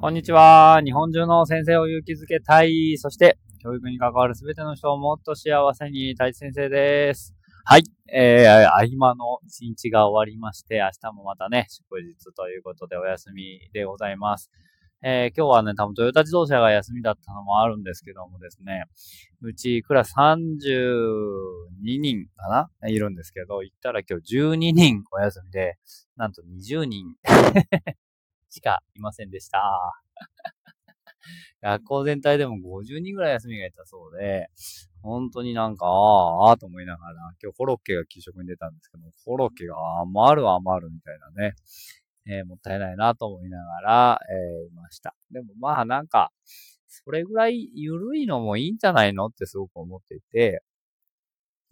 [0.00, 0.80] こんにちは。
[0.82, 2.96] 日本中の先生を勇気づけたい。
[2.96, 7.34] そして、教育に関わるすべての人をもっと幸せに、大地先生です。
[7.66, 7.82] はい。
[8.10, 14.50] えー、合間の一日が終わりまして、明日もまたね、祝日ということでお休みでございます。
[15.02, 18.84] えー、今日はね、多分トヨタ自動車が休みだったのもあるんですけどもですね、
[19.42, 25.76] うちクラス32人かないるんですけど、行ったら今日12人お休みで、
[26.16, 27.16] なんと20人
[28.50, 29.60] しかいませんでした。
[31.62, 34.48] 学校全体でも50人ぐらい休みがいたそうで、
[35.02, 41.54] 本当になんか、ああ、ああと思いながら、今日コロッケが給食に出たんですけど、コロッケが余る余るみたいなね、
[42.26, 45.14] えー、もったいないなと思いながら、えー、いました。
[45.30, 46.32] でもまあなんか、
[46.86, 50.62] それぐらい緩いのもいいんじゃないのってすごく思っていて、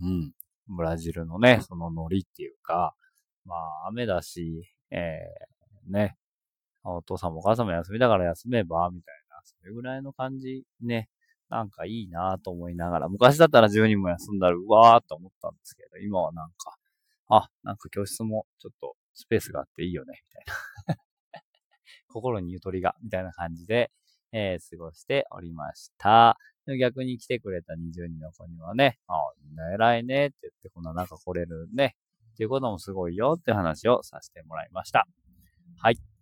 [0.00, 0.32] うん。
[0.68, 2.94] ブラジルのね、そのノリっていうか、
[3.44, 6.16] まあ雨だし、えー、ね、
[6.94, 11.08] お父さんもお母さんも休みだから休めば、みたいな、それぐらいの感じ、ね、
[11.48, 16.76] なんかいいなと思いながら、昔だったら10人も休んだら、うわーと思ったんですけど、今はなんか、
[17.28, 21.02] あ、なんか教室もちょっとスペースがあっていいよね、みたいな。
[22.08, 23.90] 心にゆとりが、みたいな感じで、
[24.32, 26.38] えー、過ごしておりました。
[26.80, 31.96] 逆に来てくれた20人の子にはね、あみんな偉いねって言って、こんな中来れるね、
[32.34, 35.06] っていうこともすごいよって話をさせてもらいました。
[35.78, 36.15] はい。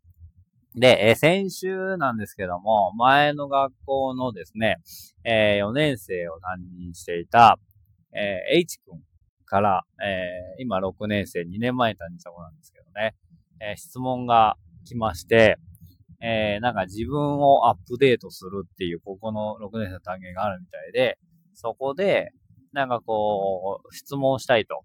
[0.74, 4.78] で、え、先週なんですけども、前の学校のですね、
[5.22, 7.60] えー、4年生を担任していた、
[8.12, 9.00] えー、H 君
[9.46, 13.14] から、えー、今6年生、2年前に担任した子なんですけどね、
[13.60, 15.58] えー、質問が来まして、
[16.20, 21.18] えー、なんか自分をアップデートするっていう、ここの6年生の単元があるみたいで、
[21.52, 22.32] そこで、
[22.72, 24.82] なんかこう、質問したいと。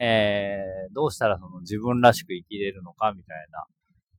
[0.00, 3.66] えー、どうしたらその自分らしく生きれるのかみたいな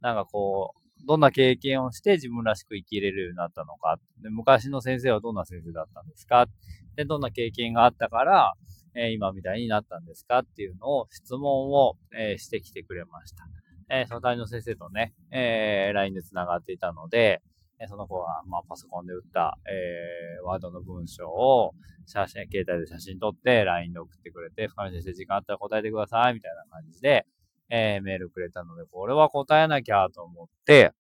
[0.02, 4.00] なんかこう、どんな経験をして自分らしく生きれるようになったのか。
[4.22, 6.48] で昔の先生はどんな先生だったんですか？
[6.96, 8.54] で、どんな経験があったから、
[8.94, 13.44] えー、今みたいになったんですかっていうのを質問を、えー、してきてくれました。
[13.90, 17.42] えー、その担任の先生とね、え LINE で繋がっていたので、
[17.80, 21.74] えその子は、まあ、パソコンで打った、えワードの文章を
[22.06, 27.26] 写真、携帯で写真撮って LINE で送ってくれて、深見先生時間あったら答えてください、みたいな感じで、
[27.74, 30.92] えー、メールくれたので、これは答えなきゃと思って、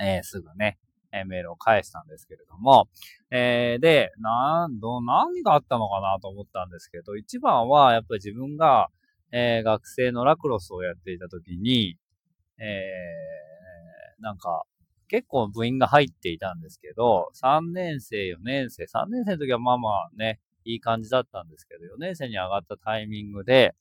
[0.00, 0.78] えー、すぐね、
[1.12, 2.88] え、メールを返したんですけれども、
[3.30, 8.88] えー、で、なんど、何があったのかなと思ったんですけど、一番はやっぱり自分が、
[9.32, 11.96] えー、学生のラクロスをやっていた時に、
[12.58, 14.62] えー、なんか、
[15.08, 23.74] 結構部員が入っていたんですけど、3年生、4年生、3年生の時はまあまあね、いい感じだったんですけど、4年生に上がったタイミングで、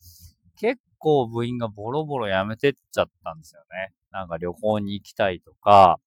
[0.57, 3.93] 結構部員がボロボロ辞めてっちゃったんですよね。
[4.11, 5.99] なんか旅行に行きたいとか、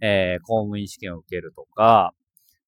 [0.00, 2.14] えー、公務員試験を受けるとか、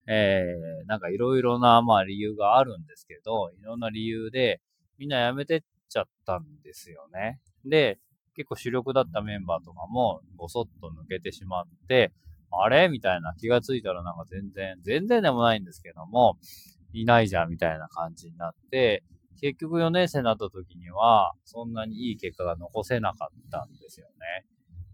[0.06, 4.60] えー、なんかいろいろな、まあ理由があるんですけど、いろんな理由で
[4.98, 7.40] みんな辞めてっちゃったんですよね。
[7.64, 7.98] で、
[8.34, 12.12] 結構主力だったメンバーとかもごそっと抜けてしまって、
[12.50, 12.88] あれ？
[12.88, 16.38] みたいな気がついたらなんか全然、全然でもないんですけども、
[16.92, 19.02] いないじゃんみたいな感じになって、
[19.40, 24.46] 結局4年生になった時には、そんなにいい結果が残せなかったんですよね。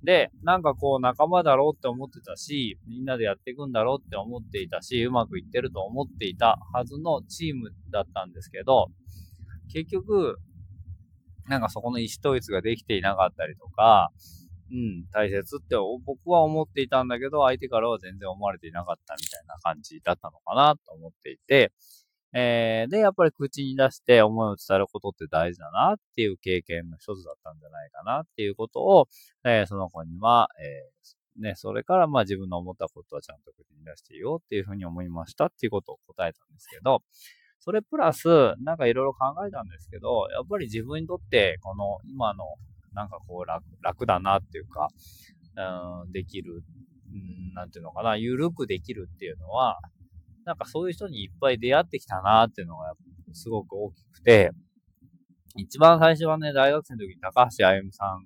[0.04, 8.88] で、なんかこう仲間だろうって思ってたし、みんなでやっていくんだろうって思っていたし、うまくいってると思っていたはずのチームだったんですけど、
[9.72, 10.38] 結局、
[11.46, 14.10] なんかそこの意思統一ができていなかったりとか、
[14.72, 21.72] うん、大切って僕は思っていたんだけど、相手からは全然思われていなかったみたいな感じだったのかなと思っていて、
[22.34, 29.06] えー、で、やっぱり口に出して思いを伝えることって大事だなっていう経験の一つだったんじゃないかなっていうことを、
[29.44, 37.02] えー、その子には、えー、ね、それからまあ自分の思ったことはちゃんと口に出していいよっていうふうに思いましたっていうことを答えたんですけど、
[37.60, 42.44] それプラス、なんかいろいろ考えたんですけど、やっぱり自分にとってこの今の
[42.92, 44.88] なんかこう楽楽だなっていうか、
[46.04, 46.64] うん、できる、
[47.12, 49.78] うん、なんていうのかな、ゆるくできるっていうのは、
[50.44, 52.94] なんかそういう人にいっぱい出会ってきたなっていうのが
[53.32, 54.50] すごく大きくて、
[55.56, 58.24] 一番最初はね、大学生の時に高橋歩さん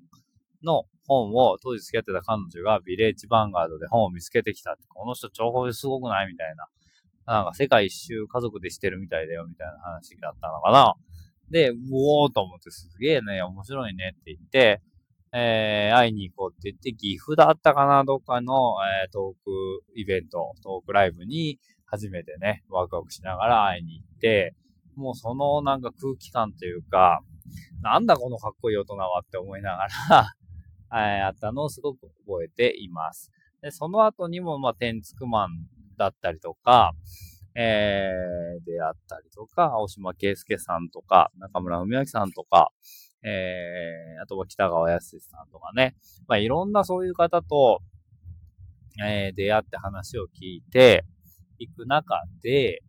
[0.65, 6.67] の本を、当時付き合ってた彼女がビレッジヴァンガードで本を見つけてきたって、この人情報ですごくないみたいな。
[7.27, 10.95] なんか世界一周家族でしてるみたいだよみたいな話だったのかな。
[11.51, 14.81] で、うおーと思ってすげえね、面白いねって言って、
[15.33, 24.55] えー、会いに行こうって言って、岐阜だったかな、どっかの、えー、トークイベント、トークライブに、初めてね、ワクワクしながら会いに行って、
[24.97, 27.21] もうそのなんか空気感というか、
[27.83, 30.37] なんだこのかっこいい大人はって思いながら
[30.89, 33.31] はい、あったのをすごく覚えています。
[33.61, 35.49] で、その後にも、まあ、天竺マン
[35.99, 36.93] だったりとか、
[37.55, 42.71] えー、であったりとか、青島圭介さんとか、中村文明さんとか、
[43.23, 45.97] えー、あとは北川康さんとかね。
[46.29, 47.81] まあ、いろんなそういう方と、
[49.05, 51.05] えー、出会って話を聞いて
[51.59, 52.83] いく中で、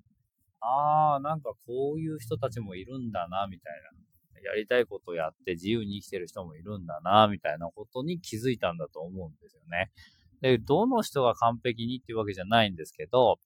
[0.59, 3.97] ああ、なんかこういう人たちもいるんだな、みたいな。
[4.43, 9.91] やりたいことをやって自由に生きてる人もいるんだな、みたいなことに気づいたんだと思うんですよね。
[10.41, 13.39] で、どの人が完璧にっていうわけじゃないんですけど、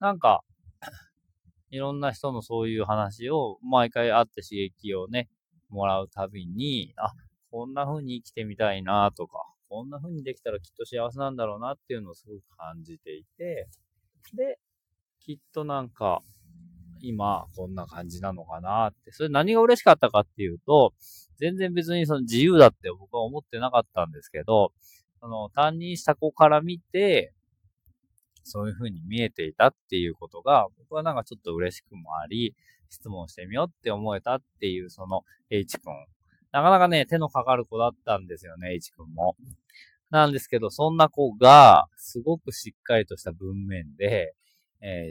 [0.00, 0.42] なんか、
[1.70, 5.28] いろんな人のそういう話を毎回会って刺激をね、
[5.70, 7.12] もらうたびに、あ、
[7.50, 13.68] こんな風に生きてみたいなとか、こんな風にできたらきっと幸せなんだろうなっていうのをすごく感じていて、
[14.32, 14.58] で、
[15.20, 16.22] きっとなんか、
[17.00, 19.12] 今、こんな感じなのかなって。
[19.12, 20.94] それ何が嬉しかったかっていうと、
[21.36, 24.72] 全然別にその自由だって僕は思ってなかったんですけど、
[25.20, 27.34] その担任した子から見て、
[28.42, 32.54] そういう風に見えていたっていうことが、僕はなんかちょっと嬉しくもあり、
[32.90, 35.92] 質問してみようって思えたっていう、その H 君。
[36.52, 39.36] なかなかね、手のかかる子だったんですよね、H 君も。
[40.14, 44.36] なんですけど、そんな子が、すごくしっかりとした文面で、
[44.80, 45.08] え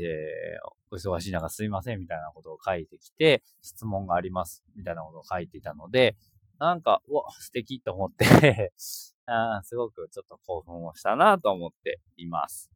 [0.64, 6.16] ー、お忙しい中すいませんみたいなことを書いてきて、質問がありますみたいなことを書いていたので、
[6.58, 8.72] なんか、うわ、素敵と思って
[9.28, 12.72] あすごくちょっと興奮をしたなと思っています。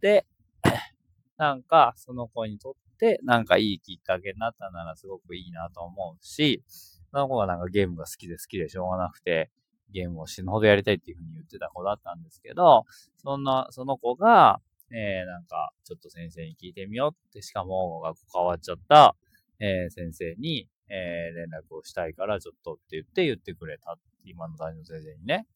[0.00, 0.26] で、
[1.36, 9.50] なんか、その子にとって、なんかいいきっかけになったならすごくいいなと思うし、その子がなんかゲームが好きで好きでしょうがなくて、
[9.92, 12.84] ゲームを死ぬほどやりたいっていうふうに言ってた子だったんですけど、
[13.16, 14.60] そんな、その子が、
[14.90, 19.16] えー、なんか、ちょっと先生に聞いてみようって、しかも、学校変わっちゃった、
[19.60, 25.46] えー、先生に、えー、連絡をしたいから、ちょっとって言って言ってくれた、今の担任の先生にね。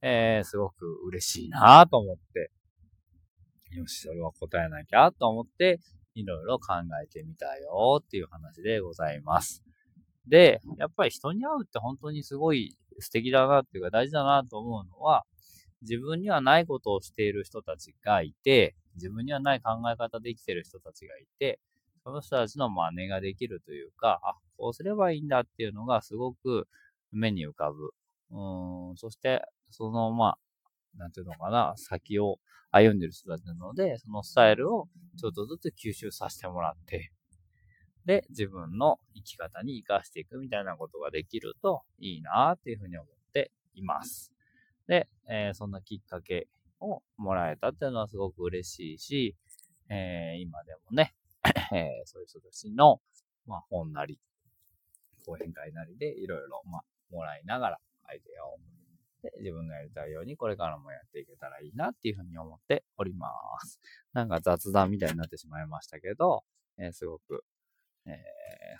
[0.00, 2.50] えー、すごく嬉しいなと思って。
[3.70, 5.80] よし、それは答えなきゃと思って、
[6.14, 9.62] いろいろ考えてみたよっていう話でございます。
[10.26, 15.24] で、やっぱり人に会うって本当にすごい素敵だなっていうか大事だなと思うのは、
[15.82, 21.58] 自分にはないことをしている人たちがいて、自分にはない考え方で生きている人たちがいて、
[22.04, 26.68] その人たちの真似ができるというか、あ、こうすればいいんだっていうのがすごく
[27.12, 27.90] 目に浮かぶ。
[28.30, 30.38] うん、そして、その、まあ、
[30.96, 32.38] なんていうのかな、先を
[32.70, 34.88] 歩んでる人たちなので、そのスタイルを
[35.18, 37.12] ちょっとずつ吸収させてもらって、
[38.04, 44.32] で、自分の生き方に活かしていくみたいなことができるといいなっていうふうに思っています。
[44.88, 46.48] で、えー、そんなきっかけ
[46.80, 49.36] をもらえたっていうのはすごく嬉しいし、
[49.88, 51.14] えー、今でもね、
[51.72, 53.00] えー、そういう人たちの、
[53.46, 54.18] まあ、本なり、
[55.24, 58.58] 講演会なりでいろいろ、まあ、もらいながらアイデアを
[59.22, 63.28] で自分のやりたいようにこれからもやっていけたらいいなっていうふうに思っておりま
[63.64, 63.78] す。
[64.12, 66.42] なんか雑談みたいになってしまいましたけど、
[66.78, 67.44] えー、すごく、
[68.06, 68.12] え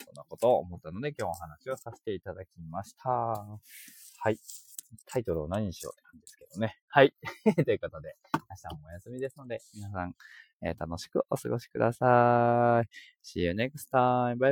[0.01, 3.09] ー、そんなことを思ったので今日お話をさせていただきました。
[3.09, 4.39] はい。
[5.07, 6.79] タイトルを何にしようなんですけどね。
[6.89, 7.15] はい。
[7.65, 10.15] ということで、明日もお休みですので、皆さん、
[10.63, 12.89] えー、楽しくお過ごしください。
[13.25, 14.37] See you next time.
[14.37, 14.51] Bye bye.